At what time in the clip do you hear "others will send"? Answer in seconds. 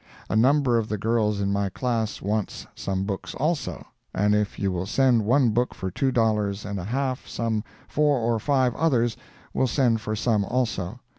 8.73-10.01